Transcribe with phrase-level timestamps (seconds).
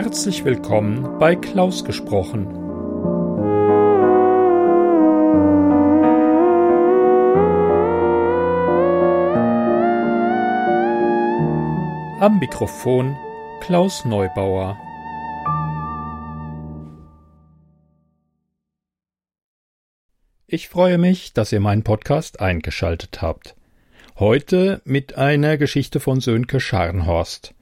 [0.00, 2.46] Herzlich willkommen bei Klaus gesprochen.
[12.20, 13.16] Am Mikrofon
[13.60, 14.78] Klaus Neubauer.
[20.46, 23.56] Ich freue mich, dass ihr meinen Podcast eingeschaltet habt.
[24.16, 27.52] Heute mit einer Geschichte von Sönke Scharnhorst.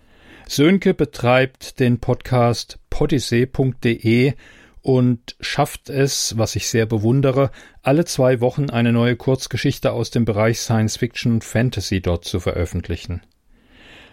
[0.48, 4.34] Sönke betreibt den Podcast podyssee.de
[4.80, 7.50] und schafft es, was ich sehr bewundere,
[7.82, 12.38] alle zwei Wochen eine neue Kurzgeschichte aus dem Bereich Science Fiction und Fantasy dort zu
[12.38, 13.22] veröffentlichen.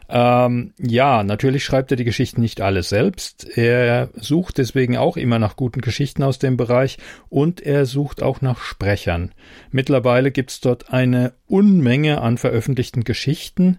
[0.10, 3.48] Ähm, ja, natürlich schreibt er die Geschichten nicht alle selbst.
[3.56, 6.98] Er sucht deswegen auch immer nach guten Geschichten aus dem Bereich
[7.30, 9.32] und er sucht auch nach Sprechern.
[9.72, 13.78] Mittlerweile gibt's dort eine Unmenge an veröffentlichten Geschichten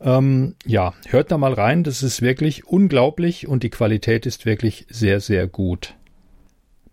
[0.00, 4.86] ähm, ja, hört da mal rein, das ist wirklich unglaublich und die Qualität ist wirklich
[4.88, 5.94] sehr, sehr gut.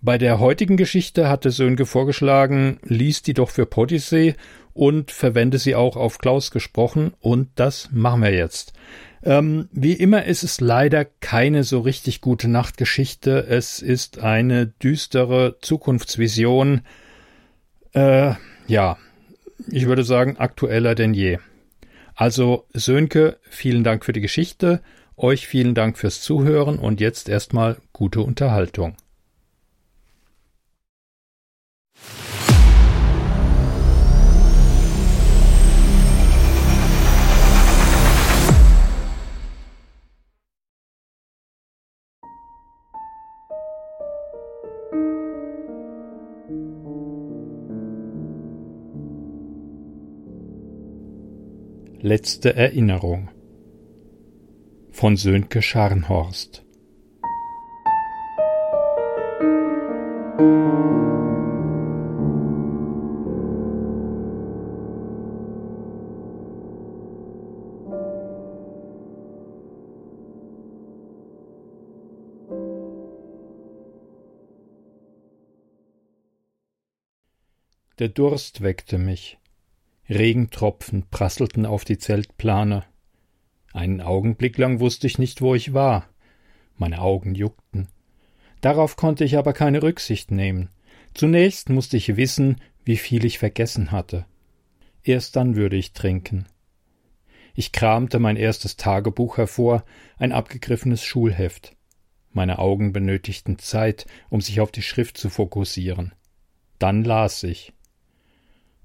[0.02, 4.36] Bei der heutigen Geschichte hatte Sönke vorgeschlagen, lies die doch für Podyssey
[4.73, 8.73] und verwende sie auch auf Klaus gesprochen und das machen wir jetzt.
[9.23, 13.47] Ähm, wie immer ist es leider keine so richtig gute Nachtgeschichte.
[13.49, 16.81] Es ist eine düstere Zukunftsvision.
[17.94, 18.33] Äh,
[18.67, 18.97] ja,
[19.69, 21.39] ich würde sagen aktueller denn je.
[22.17, 24.81] Also Sönke, vielen Dank für die Geschichte,
[25.17, 28.97] euch vielen Dank fürs Zuhören und jetzt erstmal gute Unterhaltung.
[52.09, 53.27] Letzte Erinnerung
[54.91, 56.63] von Sönke Scharnhorst
[77.99, 79.37] Der Durst weckte mich.
[80.09, 82.85] Regentropfen prasselten auf die Zeltplane.
[83.73, 86.07] Einen Augenblick lang wusste ich nicht, wo ich war.
[86.77, 87.87] Meine Augen juckten.
[88.61, 90.69] Darauf konnte ich aber keine Rücksicht nehmen.
[91.13, 94.25] Zunächst musste ich wissen, wie viel ich vergessen hatte.
[95.03, 96.47] Erst dann würde ich trinken.
[97.53, 99.83] Ich kramte mein erstes Tagebuch hervor,
[100.17, 101.75] ein abgegriffenes Schulheft.
[102.31, 106.13] Meine Augen benötigten Zeit, um sich auf die Schrift zu fokussieren.
[106.77, 107.73] Dann las ich.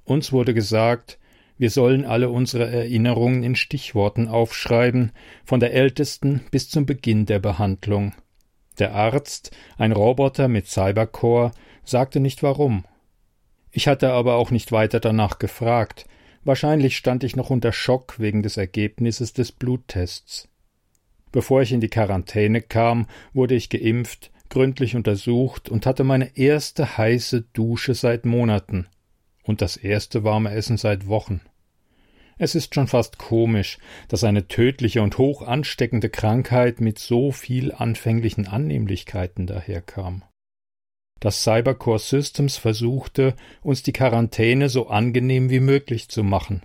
[0.05, 1.19] Uns wurde gesagt,
[1.59, 5.13] wir sollen alle unsere Erinnerungen in Stichworten aufschreiben,
[5.45, 8.15] von der ältesten bis zum Beginn der Behandlung.
[8.79, 11.53] Der Arzt, ein Roboter mit Cybercore,
[11.85, 12.85] sagte nicht warum.
[13.71, 16.07] Ich hatte aber auch nicht weiter danach gefragt.
[16.43, 20.49] Wahrscheinlich stand ich noch unter Schock wegen des Ergebnisses des Bluttests.
[21.31, 26.99] Bevor ich in die Quarantäne kam, wurde ich geimpft, gründlich untersucht und hatte meine erste
[26.99, 28.89] heiße Dusche seit Monaten
[29.43, 31.41] und das erste warme Essen seit Wochen.
[32.39, 37.73] Es ist schon fast komisch, dass eine tödliche und hoch ansteckende Krankheit mit so viel
[37.73, 40.23] anfänglichen Annehmlichkeiten daherkam.
[41.21, 46.63] Das Cybercore Systems versuchte, uns die Quarantäne so angenehm wie möglich zu machen.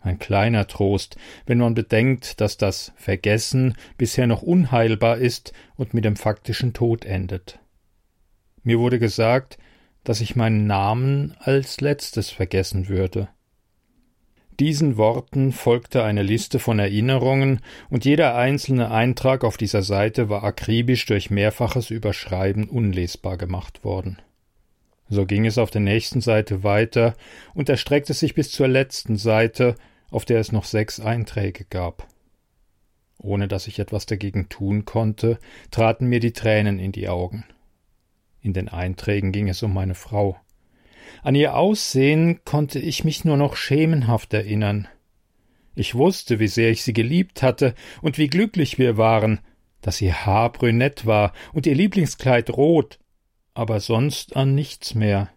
[0.00, 6.04] Ein kleiner Trost, wenn man bedenkt, dass das Vergessen bisher noch unheilbar ist und mit
[6.04, 7.60] dem faktischen Tod endet.
[8.64, 9.58] Mir wurde gesagt,
[10.04, 13.28] dass ich meinen Namen als letztes vergessen würde.
[14.60, 20.44] Diesen Worten folgte eine Liste von Erinnerungen, und jeder einzelne Eintrag auf dieser Seite war
[20.44, 24.18] akribisch durch mehrfaches Überschreiben unlesbar gemacht worden.
[25.08, 27.14] So ging es auf der nächsten Seite weiter
[27.54, 29.76] und erstreckte sich bis zur letzten Seite,
[30.10, 32.06] auf der es noch sechs Einträge gab.
[33.16, 35.38] Ohne dass ich etwas dagegen tun konnte,
[35.70, 37.44] traten mir die Tränen in die Augen.
[38.42, 40.38] In den Einträgen ging es um meine Frau.
[41.22, 44.88] An ihr Aussehen konnte ich mich nur noch schemenhaft erinnern.
[45.74, 49.40] Ich wusste, wie sehr ich sie geliebt hatte und wie glücklich wir waren,
[49.80, 52.98] dass ihr Haar brünett war und ihr Lieblingskleid rot,
[53.54, 55.30] aber sonst an nichts mehr.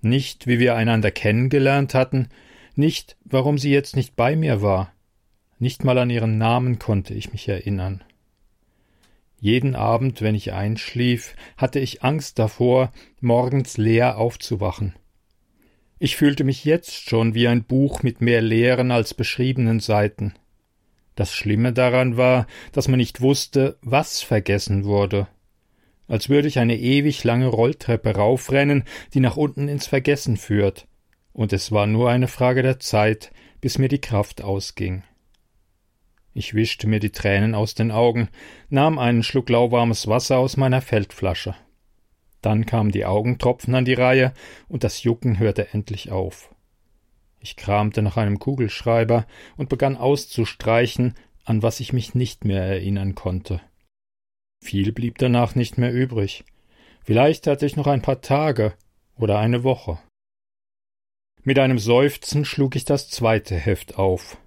[0.00, 2.28] Nicht, wie wir einander kennengelernt hatten,
[2.76, 4.92] nicht, warum sie jetzt nicht bei mir war.
[5.58, 8.04] Nicht mal an ihren Namen konnte ich mich erinnern.
[9.40, 14.94] Jeden Abend, wenn ich einschlief, hatte ich Angst davor, morgens leer aufzuwachen.
[16.00, 20.34] Ich fühlte mich jetzt schon wie ein Buch mit mehr leeren als beschriebenen Seiten.
[21.14, 25.26] Das Schlimme daran war, dass man nicht wusste, was vergessen wurde.
[26.06, 30.86] Als würde ich eine ewig lange Rolltreppe raufrennen, die nach unten ins Vergessen führt.
[31.32, 35.02] Und es war nur eine Frage der Zeit, bis mir die Kraft ausging.
[36.38, 38.28] Ich wischte mir die Tränen aus den Augen,
[38.68, 41.56] nahm einen Schluck lauwarmes Wasser aus meiner Feldflasche.
[42.42, 44.32] Dann kamen die Augentropfen an die Reihe
[44.68, 46.54] und das Jucken hörte endlich auf.
[47.40, 49.26] Ich kramte nach einem Kugelschreiber
[49.56, 51.14] und begann auszustreichen,
[51.44, 53.60] an was ich mich nicht mehr erinnern konnte.
[54.62, 56.44] Viel blieb danach nicht mehr übrig.
[57.02, 58.74] Vielleicht hatte ich noch ein paar Tage
[59.16, 59.98] oder eine Woche.
[61.42, 64.38] Mit einem Seufzen schlug ich das zweite Heft auf.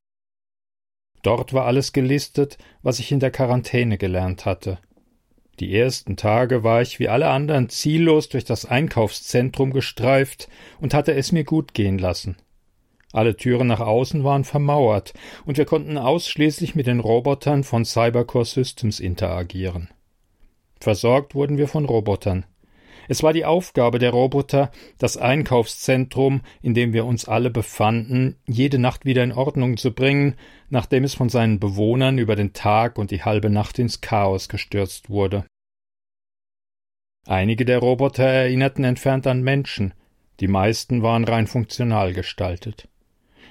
[1.22, 4.80] Dort war alles gelistet, was ich in der Quarantäne gelernt hatte.
[5.60, 11.14] Die ersten Tage war ich wie alle anderen ziellos durch das Einkaufszentrum gestreift und hatte
[11.14, 12.38] es mir gut gehen lassen.
[13.14, 15.14] Alle Türen nach außen waren vermauert,
[15.46, 19.90] und wir konnten ausschließlich mit den Robotern von Cybercore Systems interagieren.
[20.80, 22.46] Versorgt wurden wir von Robotern.
[23.12, 28.80] Es war die Aufgabe der Roboter, das Einkaufszentrum, in dem wir uns alle befanden, jede
[28.80, 30.36] Nacht wieder in Ordnung zu bringen,
[30.70, 35.10] nachdem es von seinen Bewohnern über den Tag und die halbe Nacht ins Chaos gestürzt
[35.10, 35.46] wurde.
[37.28, 39.94] Einige der Roboter erinnerten entfernt an Menschen,
[40.40, 42.88] die meisten waren rein funktional gestaltet.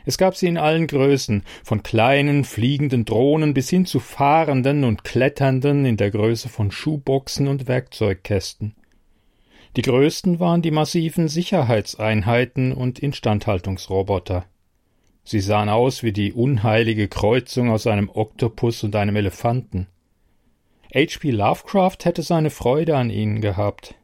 [0.07, 5.05] Es gab sie in allen Größen, von kleinen, fliegenden Drohnen bis hin zu fahrenden und
[5.05, 8.75] kletternden in der Größe von Schuhboxen und Werkzeugkästen.
[9.77, 14.45] Die größten waren die massiven Sicherheitseinheiten und Instandhaltungsroboter.
[15.23, 19.87] Sie sahen aus wie die unheilige Kreuzung aus einem Oktopus und einem Elefanten.
[20.93, 21.31] H.P.
[21.31, 23.95] Lovecraft hätte seine Freude an ihnen gehabt.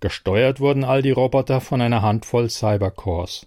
[0.00, 3.46] Gesteuert wurden all die Roboter von einer Handvoll Cybercores.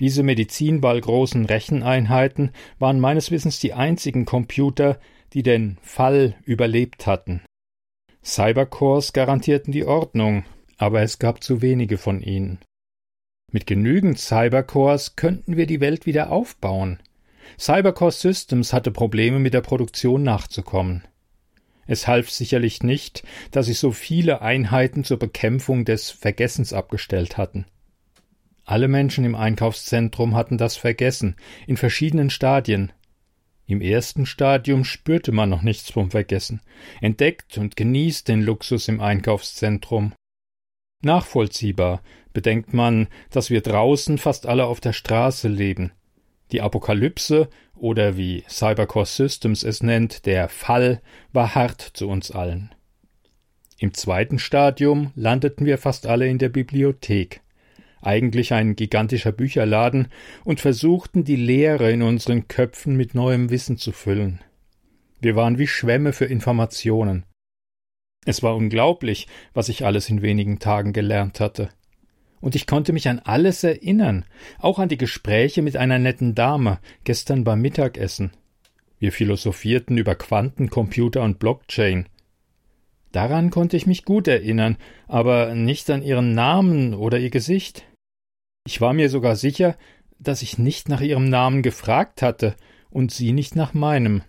[0.00, 2.50] Diese medizinballgroßen Recheneinheiten
[2.80, 4.98] waren meines Wissens die einzigen Computer,
[5.32, 7.42] die den Fall überlebt hatten.
[8.22, 10.44] Cybercores garantierten die Ordnung,
[10.78, 12.58] aber es gab zu wenige von ihnen.
[13.52, 17.00] Mit genügend Cybercores könnten wir die Welt wieder aufbauen.
[17.58, 21.04] Cybercore Systems hatte Probleme mit der Produktion nachzukommen.
[21.86, 27.66] Es half sicherlich nicht, dass sich so viele Einheiten zur Bekämpfung des Vergessens abgestellt hatten.
[28.64, 31.34] Alle Menschen im Einkaufszentrum hatten das vergessen,
[31.66, 32.92] in verschiedenen Stadien.
[33.70, 36.60] Im ersten Stadium spürte man noch nichts vom Vergessen,
[37.00, 40.12] entdeckt und genießt den Luxus im Einkaufszentrum.
[41.02, 42.02] Nachvollziehbar
[42.32, 45.92] bedenkt man, dass wir draußen fast alle auf der Straße leben.
[46.50, 51.00] Die Apokalypse oder wie Cybercore Systems es nennt, der Fall
[51.32, 52.74] war hart zu uns allen.
[53.78, 57.40] Im zweiten Stadium landeten wir fast alle in der Bibliothek
[58.00, 60.08] eigentlich ein gigantischer Bücherladen,
[60.44, 64.40] und versuchten die Leere in unseren Köpfen mit neuem Wissen zu füllen.
[65.20, 67.24] Wir waren wie Schwämme für Informationen.
[68.24, 71.70] Es war unglaublich, was ich alles in wenigen Tagen gelernt hatte.
[72.40, 74.24] Und ich konnte mich an alles erinnern,
[74.58, 78.32] auch an die Gespräche mit einer netten Dame gestern beim Mittagessen.
[78.98, 82.06] Wir philosophierten über Quantencomputer und Blockchain.
[83.12, 84.76] Daran konnte ich mich gut erinnern,
[85.08, 87.84] aber nicht an ihren Namen oder ihr Gesicht.
[88.66, 89.76] Ich war mir sogar sicher,
[90.18, 92.56] dass ich nicht nach ihrem Namen gefragt hatte
[92.90, 94.22] und sie nicht nach meinem.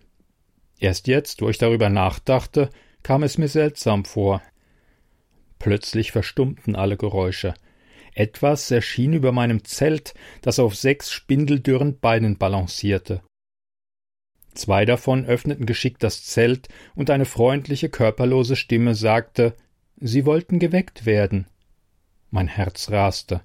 [0.79, 2.69] Erst jetzt, wo ich darüber nachdachte,
[3.03, 4.41] kam es mir seltsam vor.
[5.59, 7.53] Plötzlich verstummten alle Geräusche.
[8.13, 13.21] Etwas erschien über meinem Zelt, das auf sechs spindeldürren Beinen balancierte.
[14.53, 19.55] Zwei davon öffneten geschickt das Zelt, und eine freundliche, körperlose Stimme sagte
[19.97, 21.47] Sie wollten geweckt werden.
[22.31, 23.41] Mein Herz raste.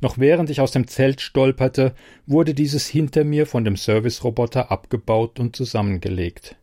[0.00, 1.94] Noch während ich aus dem Zelt stolperte,
[2.26, 6.56] wurde dieses hinter mir von dem Serviceroboter abgebaut und zusammengelegt.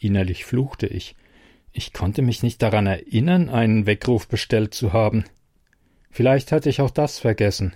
[0.00, 1.16] Innerlich fluchte ich.
[1.72, 5.24] Ich konnte mich nicht daran erinnern, einen Weckruf bestellt zu haben.
[6.10, 7.74] Vielleicht hatte ich auch das vergessen.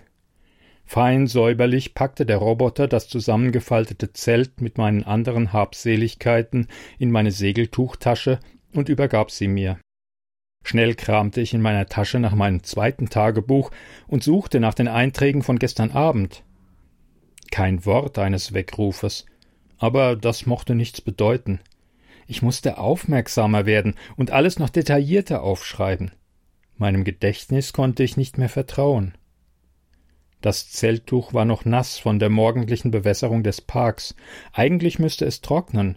[0.84, 8.40] Fein säuberlich packte der Roboter das zusammengefaltete Zelt mit meinen anderen Habseligkeiten in meine Segeltuchtasche
[8.72, 9.78] und übergab sie mir.
[10.68, 13.70] Schnell kramte ich in meiner Tasche nach meinem zweiten Tagebuch
[14.06, 16.42] und suchte nach den Einträgen von gestern Abend.
[17.50, 19.24] Kein Wort eines Weckrufes,
[19.78, 21.60] aber das mochte nichts bedeuten.
[22.26, 26.10] Ich musste aufmerksamer werden und alles noch detaillierter aufschreiben.
[26.76, 29.16] Meinem Gedächtnis konnte ich nicht mehr vertrauen.
[30.42, 34.14] Das Zelttuch war noch nass von der morgendlichen Bewässerung des Parks.
[34.52, 35.96] Eigentlich müsste es trocknen,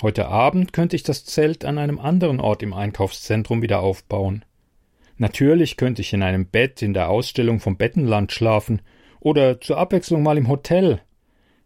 [0.00, 4.44] Heute Abend könnte ich das Zelt an einem anderen Ort im Einkaufszentrum wieder aufbauen.
[5.16, 8.80] Natürlich könnte ich in einem Bett in der Ausstellung vom Bettenland schlafen
[9.18, 11.00] oder zur Abwechslung mal im Hotel.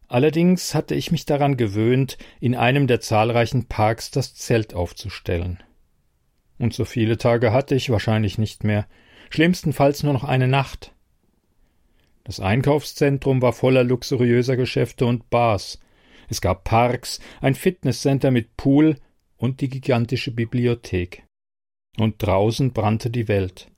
[0.09, 5.62] Allerdings hatte ich mich daran gewöhnt, in einem der zahlreichen Parks das Zelt aufzustellen.
[6.59, 8.87] Und so viele Tage hatte ich wahrscheinlich nicht mehr,
[9.29, 10.93] schlimmstenfalls nur noch eine Nacht.
[12.25, 15.82] Das Einkaufszentrum war voller luxuriöser Geschäfte und Bars.
[16.33, 18.97] Es gab Parks, ein Fitnesscenter mit Pool
[19.37, 21.25] und die gigantische Bibliothek.
[21.99, 23.71] Und draußen brannte die Welt.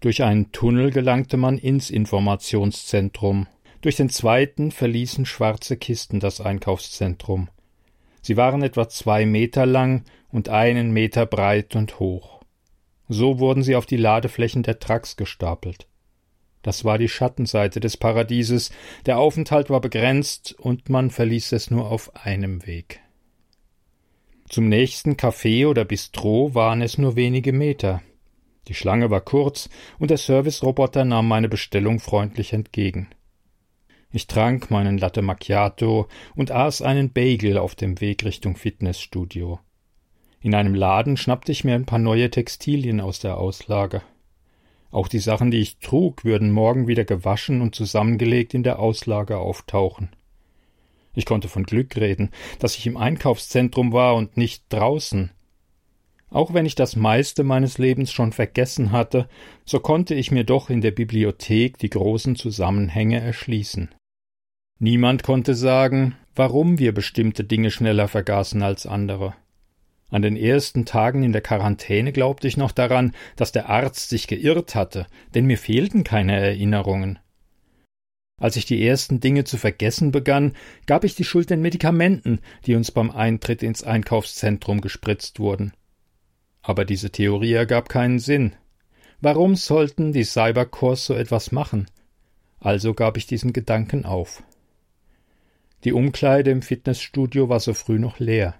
[0.00, 3.46] Durch einen Tunnel gelangte man ins Informationszentrum.
[3.82, 7.50] Durch den zweiten verließen schwarze Kisten das Einkaufszentrum.
[8.20, 12.42] Sie waren etwa zwei Meter lang und einen Meter breit und hoch.
[13.08, 15.86] So wurden sie auf die Ladeflächen der Trucks gestapelt.
[16.62, 18.70] Das war die Schattenseite des Paradieses,
[19.06, 23.00] der Aufenthalt war begrenzt und man verließ es nur auf einem Weg.
[24.48, 28.02] Zum nächsten Café oder Bistro waren es nur wenige Meter.
[28.68, 33.08] Die Schlange war kurz und der Serviceroboter nahm meine Bestellung freundlich entgegen.
[34.12, 39.60] Ich trank meinen Latte Macchiato und aß einen Bagel auf dem Weg Richtung Fitnessstudio.
[40.40, 44.02] In einem Laden schnappte ich mir ein paar neue Textilien aus der Auslage.
[44.90, 49.38] Auch die Sachen, die ich trug, würden morgen wieder gewaschen und zusammengelegt in der Auslage
[49.38, 50.10] auftauchen.
[51.14, 55.30] Ich konnte von Glück reden, dass ich im Einkaufszentrum war und nicht draußen.
[56.30, 59.28] Auch wenn ich das meiste meines Lebens schon vergessen hatte,
[59.64, 63.90] so konnte ich mir doch in der Bibliothek die großen Zusammenhänge erschließen.
[64.78, 69.34] Niemand konnte sagen, warum wir bestimmte Dinge schneller vergaßen als andere.
[70.10, 74.26] An den ersten Tagen in der Quarantäne glaubte ich noch daran, dass der Arzt sich
[74.26, 77.18] geirrt hatte, denn mir fehlten keine Erinnerungen.
[78.40, 82.74] Als ich die ersten Dinge zu vergessen begann, gab ich die Schuld den Medikamenten, die
[82.74, 85.72] uns beim Eintritt ins Einkaufszentrum gespritzt wurden.
[86.62, 88.56] Aber diese Theorie ergab keinen Sinn.
[89.20, 91.86] Warum sollten die Cybercores so etwas machen?
[92.58, 94.42] Also gab ich diesen Gedanken auf.
[95.84, 98.59] Die Umkleide im Fitnessstudio war so früh noch leer.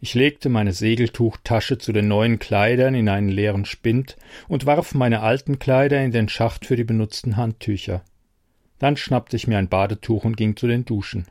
[0.00, 4.16] Ich legte meine Segeltuchtasche zu den neuen Kleidern in einen leeren Spind
[4.48, 8.02] und warf meine alten Kleider in den Schacht für die benutzten Handtücher.
[8.78, 11.26] Dann schnappte ich mir ein Badetuch und ging zu den Duschen.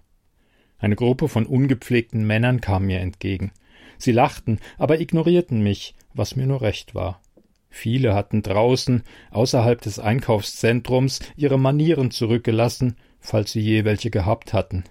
[0.80, 3.52] Eine Gruppe von ungepflegten Männern kam mir entgegen.
[3.98, 7.22] Sie lachten, aber ignorierten mich, was mir nur recht war.
[7.70, 14.84] Viele hatten draußen, außerhalb des Einkaufszentrums, ihre Manieren zurückgelassen, falls sie je welche gehabt hatten.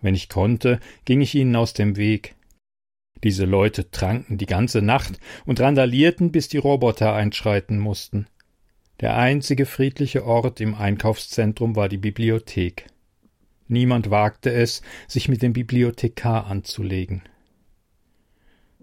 [0.00, 2.34] Wenn ich konnte, ging ich ihnen aus dem Weg.
[3.24, 8.26] Diese Leute tranken die ganze Nacht und randalierten, bis die Roboter einschreiten mussten.
[9.00, 12.86] Der einzige friedliche Ort im Einkaufszentrum war die Bibliothek.
[13.68, 17.22] Niemand wagte es, sich mit dem Bibliothekar anzulegen.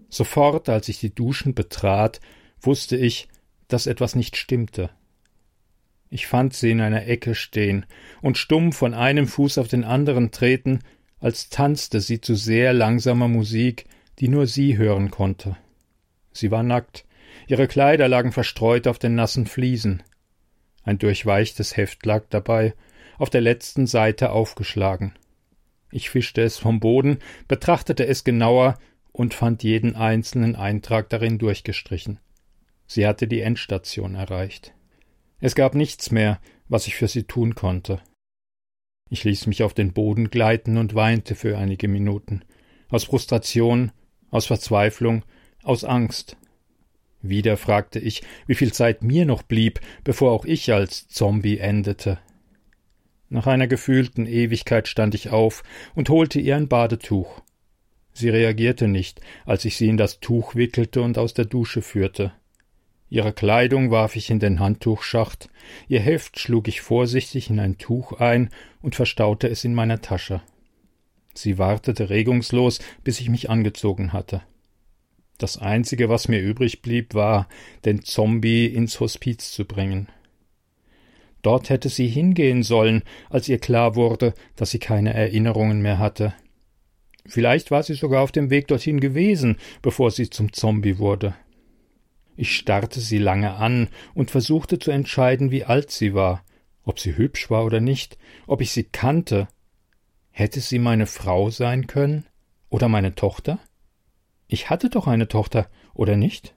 [0.08, 2.20] Sofort, als ich die Duschen betrat,
[2.60, 3.28] wusste ich,
[3.68, 4.90] dass etwas nicht stimmte.
[6.08, 7.84] Ich fand sie in einer Ecke stehen
[8.22, 10.80] und stumm von einem Fuß auf den anderen treten,
[11.18, 13.86] als tanzte sie zu sehr langsamer Musik,
[14.18, 15.56] die nur sie hören konnte.
[16.32, 17.04] Sie war nackt,
[17.48, 20.02] ihre Kleider lagen verstreut auf den nassen Fliesen.
[20.82, 22.74] Ein durchweichtes Heft lag dabei,
[23.18, 25.14] auf der letzten Seite aufgeschlagen.
[25.90, 27.18] Ich fischte es vom Boden,
[27.48, 28.78] betrachtete es genauer
[29.12, 32.20] und fand jeden einzelnen Eintrag darin durchgestrichen.
[32.86, 34.74] Sie hatte die Endstation erreicht.
[35.40, 38.00] Es gab nichts mehr, was ich für sie tun konnte.
[39.08, 42.42] Ich ließ mich auf den Boden gleiten und weinte für einige Minuten.
[42.88, 43.92] Aus Frustration,
[44.36, 45.24] aus Verzweiflung,
[45.62, 46.36] aus Angst.
[47.22, 52.18] Wieder fragte ich, wie viel Zeit mir noch blieb, bevor auch ich als Zombie endete.
[53.28, 55.64] Nach einer gefühlten Ewigkeit stand ich auf
[55.94, 57.40] und holte ihr ein Badetuch.
[58.12, 62.32] Sie reagierte nicht, als ich sie in das Tuch wickelte und aus der Dusche führte.
[63.08, 65.48] Ihre Kleidung warf ich in den Handtuchschacht,
[65.88, 68.50] ihr Heft schlug ich vorsichtig in ein Tuch ein
[68.82, 70.42] und verstaute es in meiner Tasche.
[71.38, 74.42] Sie wartete regungslos, bis ich mich angezogen hatte.
[75.38, 77.48] Das Einzige, was mir übrig blieb, war,
[77.84, 80.08] den Zombie ins Hospiz zu bringen.
[81.42, 86.34] Dort hätte sie hingehen sollen, als ihr klar wurde, dass sie keine Erinnerungen mehr hatte.
[87.26, 91.34] Vielleicht war sie sogar auf dem Weg dorthin gewesen, bevor sie zum Zombie wurde.
[92.36, 96.44] Ich starrte sie lange an und versuchte zu entscheiden, wie alt sie war,
[96.84, 99.48] ob sie hübsch war oder nicht, ob ich sie kannte.
[100.38, 102.26] Hätte sie meine Frau sein können?
[102.68, 103.58] Oder meine Tochter?
[104.48, 106.54] Ich hatte doch eine Tochter, oder nicht?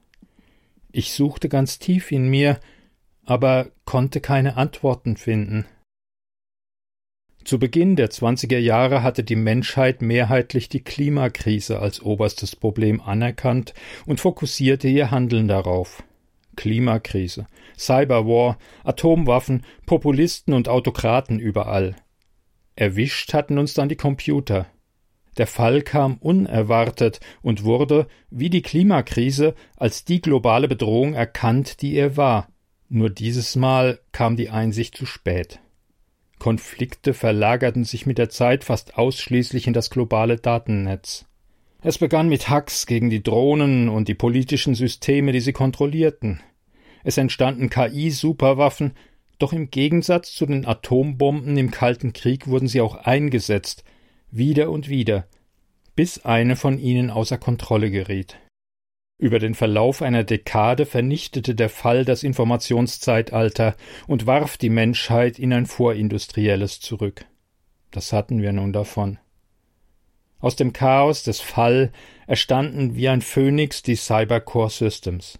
[0.91, 2.59] Ich suchte ganz tief in mir,
[3.24, 5.65] aber konnte keine Antworten finden.
[7.45, 13.74] Zu Beginn der 20er Jahre hatte die Menschheit mehrheitlich die Klimakrise als oberstes Problem anerkannt
[14.05, 16.03] und fokussierte ihr Handeln darauf.
[16.57, 21.95] Klimakrise, Cyberwar, Atomwaffen, Populisten und Autokraten überall.
[22.79, 24.65] Erwischt hatten uns dann die Computer.
[25.38, 31.95] Der Fall kam unerwartet und wurde, wie die Klimakrise, als die globale Bedrohung erkannt, die
[31.95, 32.48] er war.
[32.88, 35.59] Nur dieses Mal kam die Einsicht zu spät.
[36.39, 41.25] Konflikte verlagerten sich mit der Zeit fast ausschließlich in das globale Datennetz.
[41.81, 46.39] Es begann mit Hacks gegen die Drohnen und die politischen Systeme, die sie kontrollierten.
[47.03, 48.93] Es entstanden KI-Superwaffen,
[49.39, 53.84] doch im Gegensatz zu den Atombomben im Kalten Krieg wurden sie auch eingesetzt,
[54.29, 55.25] wieder und wieder,
[55.96, 58.38] bis eine von ihnen außer Kontrolle geriet.
[59.17, 63.75] Über den Verlauf einer Dekade vernichtete der Fall das Informationszeitalter
[64.08, 67.25] und warf die Menschheit in ein vorindustrielles zurück.
[67.91, 69.19] Das hatten wir nun davon.
[70.39, 71.91] Aus dem Chaos des Fall
[72.27, 75.38] erstanden wie ein Phönix die Cybercore Systems.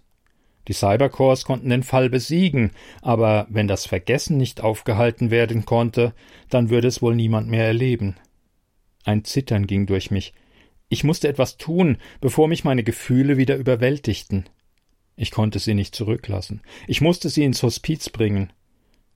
[0.70, 2.70] Die Cybercores konnten den Fall besiegen,
[3.02, 6.14] aber wenn das Vergessen nicht aufgehalten werden konnte,
[6.48, 8.14] dann würde es wohl niemand mehr erleben.
[9.02, 10.32] Ein Zittern ging durch mich.
[10.88, 14.48] Ich musste etwas tun, bevor mich meine Gefühle wieder überwältigten.
[15.16, 16.62] Ich konnte sie nicht zurücklassen.
[16.86, 18.52] Ich musste sie ins Hospiz bringen.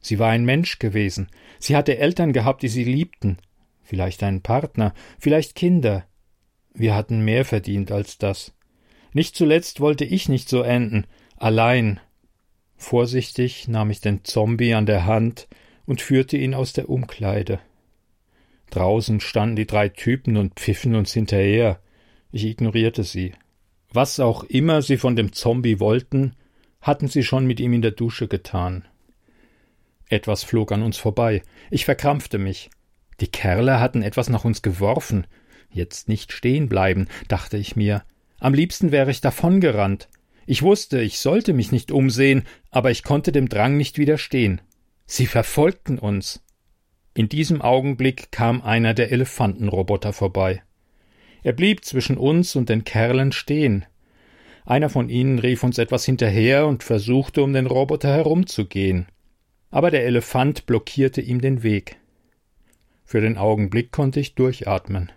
[0.00, 1.28] Sie war ein Mensch gewesen.
[1.60, 3.36] Sie hatte Eltern gehabt, die sie liebten.
[3.84, 6.04] Vielleicht einen Partner, vielleicht Kinder.
[6.72, 8.52] Wir hatten mehr verdient als das.
[9.12, 12.00] Nicht zuletzt wollte ich nicht so enden, allein.
[12.76, 15.48] Vorsichtig nahm ich den Zombie an der Hand
[15.86, 17.60] und führte ihn aus der Umkleide.
[18.70, 21.80] Draußen standen die drei Typen und pfiffen uns hinterher.
[22.32, 23.32] Ich ignorierte sie.
[23.92, 26.34] Was auch immer sie von dem Zombie wollten,
[26.80, 28.84] hatten sie schon mit ihm in der Dusche getan.
[30.08, 31.42] Etwas flog an uns vorbei.
[31.70, 32.70] Ich verkrampfte mich.
[33.20, 35.26] Die Kerle hatten etwas nach uns geworfen.
[35.70, 38.02] Jetzt nicht stehen bleiben, dachte ich mir.
[38.38, 40.08] Am liebsten wäre ich davongerannt.
[40.46, 44.60] Ich wusste, ich sollte mich nicht umsehen, aber ich konnte dem Drang nicht widerstehen.
[45.06, 46.42] Sie verfolgten uns.
[47.14, 50.62] In diesem Augenblick kam einer der Elefantenroboter vorbei.
[51.42, 53.84] Er blieb zwischen uns und den Kerlen stehen.
[54.64, 59.06] Einer von ihnen rief uns etwas hinterher und versuchte, um den Roboter herumzugehen.
[59.70, 61.96] Aber der Elefant blockierte ihm den Weg.
[63.04, 65.12] Für den Augenblick konnte ich durchatmen.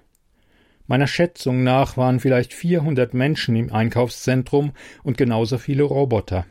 [0.87, 4.71] Meiner Schätzung nach waren vielleicht 400 Menschen im Einkaufszentrum
[5.03, 6.45] und genauso viele Roboter.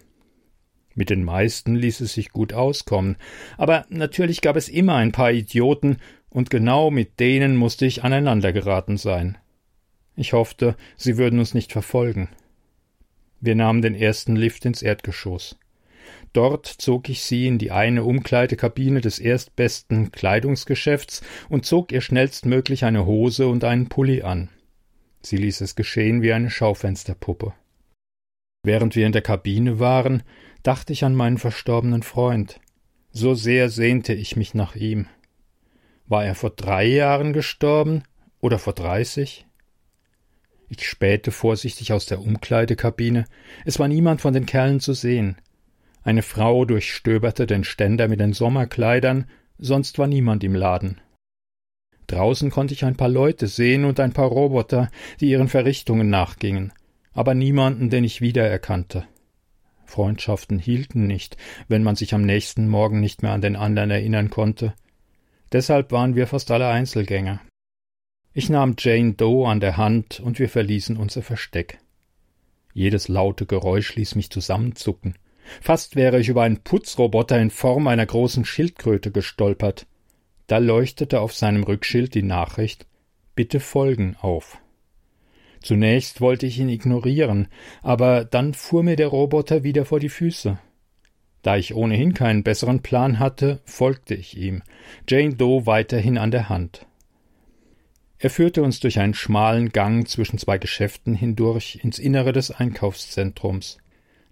[0.95, 3.17] Mit den meisten ließ es sich gut auskommen,
[3.57, 8.99] aber natürlich gab es immer ein paar Idioten, und genau mit denen musste ich aneinandergeraten
[8.99, 9.39] sein.
[10.17, 12.29] Ich hoffte, sie würden uns nicht verfolgen.
[13.41, 15.59] Wir nahmen den ersten Lift ins Erdgeschoss.
[16.37, 22.85] Dort zog ich sie in die eine Umkleidekabine des erstbesten Kleidungsgeschäfts und zog ihr schnellstmöglich
[22.85, 24.51] eine Hose und einen Pulli an.
[25.23, 27.55] Sie ließ es geschehen wie eine Schaufensterpuppe.
[28.63, 30.25] Während wir in der Kabine waren,
[30.63, 32.61] dachte ich an meinen verstorbenen Freund.
[33.13, 35.07] So sehr sehnte ich mich nach ihm.
[36.07, 38.03] War er vor drei Jahren gestorben
[38.41, 39.47] oder vor dreißig?
[40.69, 43.25] Ich spähte vorsichtig aus der Umkleidekabine.
[43.65, 45.39] Es war niemand von den Kerlen zu sehen.
[46.07, 49.27] Eine Frau durchstöberte den Ständer mit den Sommerkleidern,
[49.59, 51.01] sonst war niemand im Laden.
[52.07, 54.89] Draußen konnte ich ein paar Leute sehen und ein paar Roboter,
[55.19, 56.73] die ihren Verrichtungen nachgingen,
[57.13, 59.09] aber niemanden, den ich wiedererkannte.
[59.85, 64.31] Freundschaften hielten nicht, wenn man sich am nächsten Morgen nicht mehr an den anderen erinnern
[64.31, 64.75] konnte.
[65.51, 67.41] Deshalb waren wir fast alle Einzelgänger.
[68.33, 71.81] Ich nahm Jane Doe an der Hand und wir verließen unser Versteck.
[72.73, 75.17] Jedes laute Geräusch ließ mich zusammenzucken.
[75.61, 79.87] Fast wäre ich über einen Putzroboter in Form einer großen Schildkröte gestolpert.
[80.47, 82.87] Da leuchtete auf seinem Rückschild die Nachricht
[83.35, 84.59] Bitte folgen auf.
[85.61, 87.49] Zunächst wollte ich ihn ignorieren,
[87.83, 90.59] aber dann fuhr mir der Roboter wieder vor die Füße.
[91.43, 94.63] Da ich ohnehin keinen besseren Plan hatte, folgte ich ihm,
[95.09, 96.87] Jane Doe weiterhin an der Hand.
[98.19, 103.79] Er führte uns durch einen schmalen Gang zwischen zwei Geschäften hindurch ins Innere des Einkaufszentrums.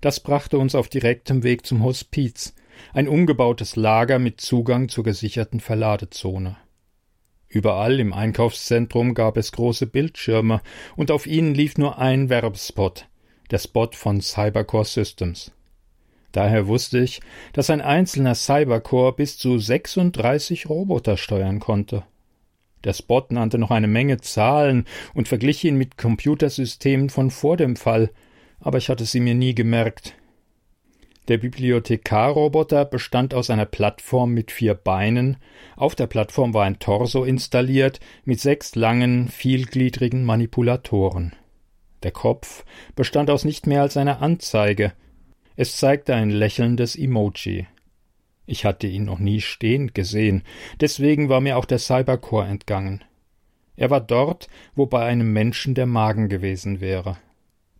[0.04, 2.54] Das brachte uns auf direktem Weg zum Hospiz,
[2.92, 6.58] ein umgebautes Lager mit Zugang zur gesicherten Verladezone.
[7.48, 10.60] Überall im Einkaufszentrum gab es große Bildschirme,
[10.94, 13.08] und auf ihnen lief nur ein Werbespot,
[13.50, 15.52] der Spot von Cybercore Systems.
[16.32, 17.22] Daher wusste ich,
[17.54, 22.02] dass ein einzelner Cybercore bis zu 36 Roboter steuern konnte.
[22.84, 27.76] Der Spot nannte noch eine Menge Zahlen und verglich ihn mit Computersystemen von vor dem
[27.76, 28.10] Fall,
[28.64, 30.14] aber ich hatte sie mir nie gemerkt.
[31.28, 35.36] Der Bibliothekarroboter bestand aus einer Plattform mit vier Beinen,
[35.76, 41.32] auf der Plattform war ein Torso installiert mit sechs langen, vielgliedrigen Manipulatoren.
[42.02, 44.92] Der Kopf bestand aus nicht mehr als einer Anzeige,
[45.56, 47.66] es zeigte ein lächelndes Emoji.
[48.44, 50.42] Ich hatte ihn noch nie stehend gesehen,
[50.80, 53.04] deswegen war mir auch der Cybercore entgangen.
[53.76, 57.16] Er war dort, wo bei einem Menschen der Magen gewesen wäre.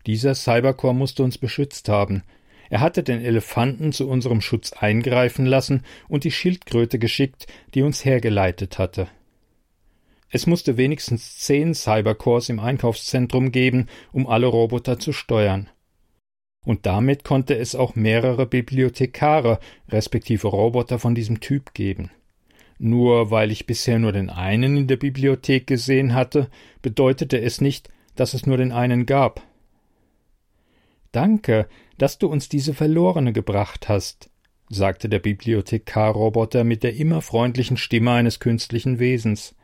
[0.07, 2.23] Dieser Cybercore musste uns beschützt haben.
[2.71, 8.05] Er hatte den Elefanten zu unserem Schutz eingreifen lassen und die Schildkröte geschickt, die uns
[8.05, 9.09] hergeleitet hatte.
[10.31, 15.69] Es musste wenigstens zehn Cybercores im Einkaufszentrum geben, um alle Roboter zu steuern.
[16.64, 22.11] Und damit konnte es auch mehrere Bibliothekare respektive Roboter von diesem Typ geben.
[22.79, 26.49] Nur weil ich bisher nur den einen in der Bibliothek gesehen hatte,
[26.83, 29.43] bedeutete es nicht, dass es nur den einen gab.
[31.14, 34.31] Danke, dass du uns diese Verlorene gebracht hast,
[34.68, 39.55] sagte der Bibliothekarroboter mit der immer freundlichen Stimme eines künstlichen Wesens.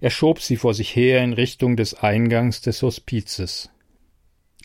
[0.00, 3.70] Er schob sie vor sich her in Richtung des Eingangs des Hospizes.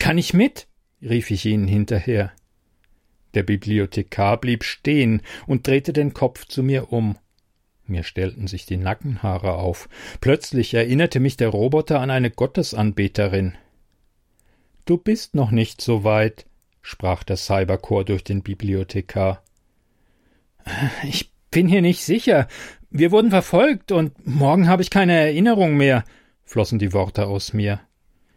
[0.00, 0.66] Kann ich mit?
[1.00, 2.32] rief ich ihnen hinterher.
[3.34, 7.16] Der Bibliothekar blieb stehen und drehte den Kopf zu mir um.
[7.86, 9.88] Mir stellten sich die Nackenhaare auf.
[10.20, 13.54] Plötzlich erinnerte mich der Roboter an eine Gottesanbeterin.
[14.84, 16.46] Du bist noch nicht so weit,
[16.80, 19.42] sprach der Cyberchor durch den Bibliothekar.
[21.04, 22.48] Ich bin hier nicht sicher.
[22.90, 26.04] Wir wurden verfolgt und morgen habe ich keine Erinnerung mehr,
[26.44, 27.80] flossen die Worte aus mir.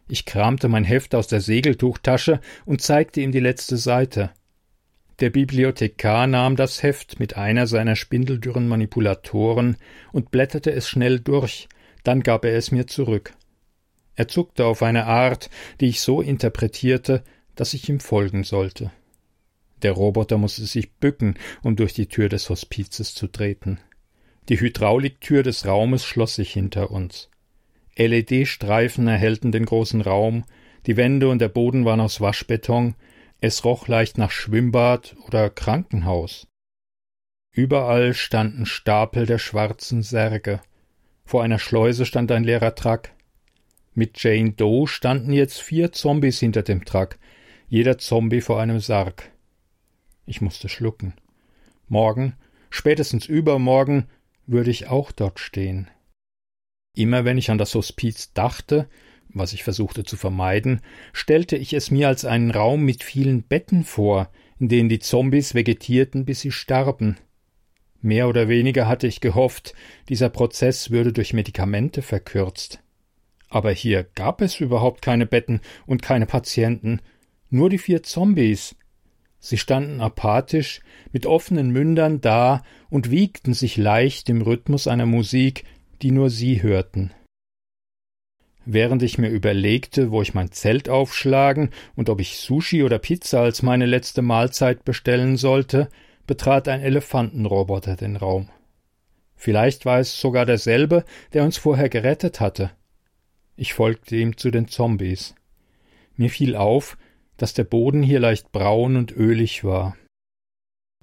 [0.08, 4.32] Ich kramte mein Heft aus der Segeltuchtasche und zeigte ihm die letzte Seite.
[5.20, 9.78] Der Bibliothekar nahm das Heft mit einer seiner spindeldürren Manipulatoren
[10.12, 11.70] und blätterte es schnell durch,
[12.04, 13.34] dann gab er es mir zurück.
[14.16, 15.50] Er zuckte auf eine Art,
[15.80, 17.24] die ich so interpretierte,
[17.56, 18.92] dass ich ihm folgen sollte.
[19.82, 23.80] Der Roboter musste sich bücken, um durch die Tür des Hospizes zu treten.
[24.50, 27.30] Die Hydrauliktür des Raumes schloss sich hinter uns.
[27.98, 30.46] LED-Streifen erhellten den großen Raum,
[30.86, 32.96] die Wände und der Boden waren aus Waschbeton,
[33.42, 36.48] es roch leicht nach Schwimmbad oder Krankenhaus.
[37.52, 40.62] Überall standen Stapel der schwarzen Särge.
[41.24, 43.10] Vor einer Schleuse stand ein leerer Truck.
[43.98, 47.18] Mit Jane Doe standen jetzt vier Zombies hinter dem Truck,
[47.70, 49.32] jeder Zombie vor einem Sarg.
[50.26, 51.14] Ich musste schlucken.
[51.88, 52.34] Morgen,
[52.70, 54.08] spätestens übermorgen,
[54.48, 55.90] würde ich auch dort stehen.
[56.94, 58.90] Immer wenn ich an das Hospiz dachte,
[59.30, 60.82] was ich versuchte zu vermeiden,
[61.14, 64.30] stellte ich es mir als einen Raum mit vielen Betten vor,
[64.60, 67.16] in denen die Zombies vegetierten, bis sie starben.
[68.02, 69.74] Mehr oder weniger hatte ich gehofft,
[70.10, 72.82] dieser Prozess würde durch Medikamente verkürzt.
[73.50, 77.02] Aber hier gab es überhaupt keine Betten und keine Patienten,
[77.50, 78.76] nur die vier Zombies,
[79.46, 80.82] Sie standen apathisch,
[81.12, 85.66] mit offenen Mündern da und wiegten sich leicht im Rhythmus einer Musik,
[86.02, 87.12] die nur sie hörten.
[88.66, 93.42] Während ich mir überlegte, wo ich mein Zelt aufschlagen und ob ich Sushi oder Pizza
[93.42, 95.90] als meine letzte Mahlzeit bestellen sollte,
[96.26, 98.50] betrat ein Elefantenroboter den Raum.
[99.36, 102.72] Vielleicht war es sogar derselbe, der uns vorher gerettet hatte.
[103.56, 105.36] Ich folgte ihm zu den Zombies.
[106.16, 106.98] Mir fiel auf,
[107.38, 109.96] dass der Boden hier leicht braun und ölig war.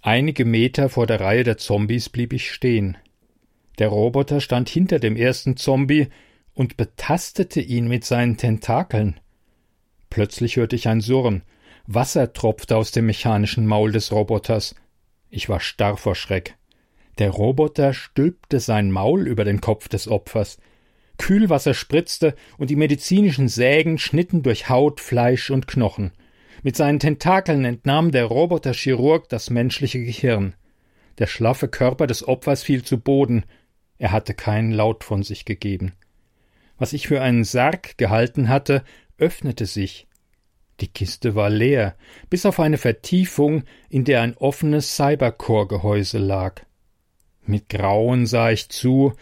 [0.00, 2.98] Einige Meter vor der Reihe der Zombies blieb ich stehen.
[3.78, 6.08] Der Roboter stand hinter dem ersten Zombie
[6.54, 9.20] und betastete ihn mit seinen Tentakeln.
[10.10, 11.42] Plötzlich hörte ich ein Surren.
[11.86, 14.74] Wasser tropfte aus dem mechanischen Maul des Roboters.
[15.30, 16.56] Ich war starr vor Schreck.
[17.18, 20.58] Der Roboter stülpte sein Maul über den Kopf des Opfers.
[21.22, 26.10] Kühlwasser spritzte und die medizinischen Sägen schnitten durch Haut, Fleisch und Knochen.
[26.64, 30.54] Mit seinen Tentakeln entnahm der Roboterchirurg das menschliche Gehirn.
[31.18, 33.44] Der schlaffe Körper des Opfers fiel zu Boden.
[33.98, 35.92] Er hatte keinen Laut von sich gegeben.
[36.76, 38.82] Was ich für einen Sarg gehalten hatte,
[39.16, 40.08] öffnete sich.
[40.80, 41.94] Die Kiste war leer,
[42.30, 46.62] bis auf eine Vertiefung, in der ein offenes Cybercore-Gehäuse lag.
[47.46, 49.12] Mit Grauen sah ich zu,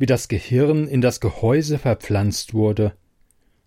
[0.00, 2.94] wie das Gehirn in das Gehäuse verpflanzt wurde.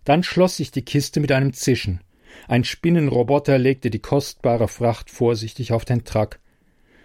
[0.04, 2.02] Dann schloss sich die Kiste mit einem Zischen.
[2.48, 6.40] Ein Spinnenroboter legte die kostbare Fracht vorsichtig auf den Truck.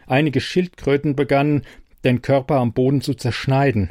[0.06, 1.66] Einige Schildkröten begannen,
[2.04, 3.90] den Körper am Boden zu zerschneiden.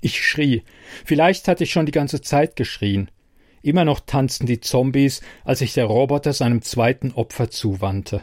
[0.00, 0.62] Ich schrie.
[1.04, 3.10] Vielleicht hatte ich schon die ganze Zeit geschrien.
[3.60, 8.22] Immer noch tanzten die Zombies, als sich der Roboter seinem zweiten Opfer zuwandte.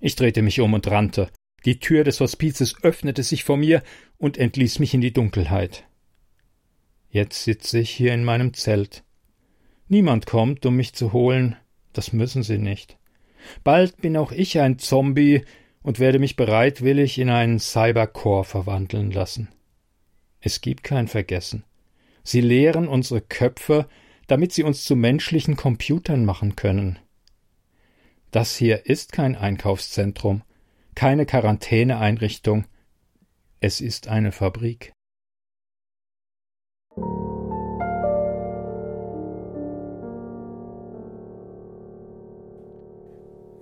[0.00, 1.28] Ich drehte mich um und rannte.
[1.64, 3.82] Die Tür des Hospizes öffnete sich vor mir
[4.16, 5.84] und entließ mich in die Dunkelheit.
[7.10, 9.02] Jetzt sitze ich hier in meinem Zelt.
[9.88, 11.56] Niemand kommt, um mich zu holen,
[11.92, 12.98] das müssen sie nicht.
[13.64, 15.44] Bald bin auch ich ein Zombie
[15.82, 19.48] und werde mich bereitwillig in einen Cybercore verwandeln lassen.
[20.40, 21.64] Es gibt kein Vergessen.
[22.22, 23.88] Sie leeren unsere Köpfe,
[24.26, 26.98] damit sie uns zu menschlichen Computern machen können.
[28.30, 30.42] Das hier ist kein Einkaufszentrum,
[30.98, 32.64] keine Quarantäneeinrichtung,
[33.60, 34.92] es ist eine Fabrik.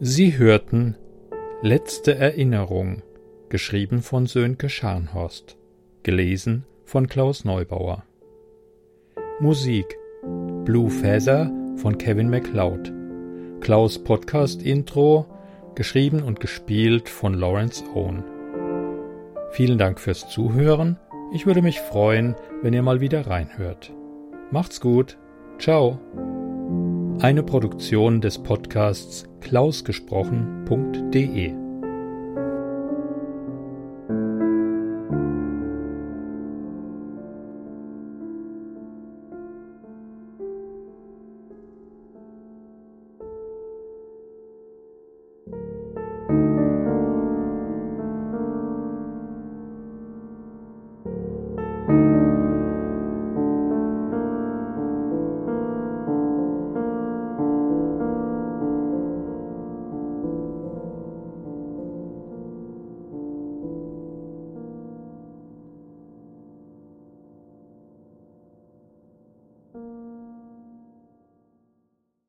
[0.01, 0.97] Sie hörten
[1.61, 3.03] Letzte Erinnerung,
[3.51, 5.59] geschrieben von Sönke Scharnhorst,
[6.05, 8.05] gelesen von Klaus Neubauer.
[9.41, 9.99] Musik
[10.65, 12.91] Blue Feather von Kevin MacLeod.
[13.61, 15.27] Klaus Podcast Intro,
[15.77, 18.25] geschrieben und gespielt von Lawrence Owen.
[19.53, 20.99] Vielen Dank fürs Zuhören.
[21.33, 23.93] Ich würde mich freuen, wenn ihr mal wieder reinhört.
[24.51, 25.17] Macht's gut.
[25.59, 25.99] Ciao.
[27.21, 31.66] Eine Produktion des Podcasts klausgesprochen.de